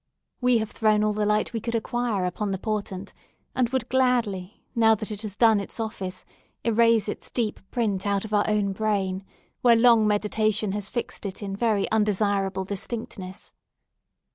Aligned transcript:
We 0.41 0.57
have 0.57 0.71
thrown 0.71 1.03
all 1.03 1.13
the 1.13 1.27
light 1.27 1.53
we 1.53 1.59
could 1.59 1.75
acquire 1.75 2.25
upon 2.25 2.49
the 2.49 2.57
portent, 2.57 3.13
and 3.53 3.69
would 3.69 3.87
gladly, 3.87 4.63
now 4.73 4.95
that 4.95 5.11
it 5.11 5.21
has 5.21 5.37
done 5.37 5.59
its 5.59 5.79
office, 5.79 6.25
erase 6.63 7.07
its 7.07 7.29
deep 7.29 7.59
print 7.69 8.07
out 8.07 8.25
of 8.25 8.33
our 8.33 8.49
own 8.49 8.71
brain, 8.73 9.23
where 9.61 9.75
long 9.75 10.07
meditation 10.07 10.71
has 10.71 10.89
fixed 10.89 11.23
it 11.23 11.43
in 11.43 11.55
very 11.55 11.87
undesirable 11.91 12.65
distinctness. 12.65 13.53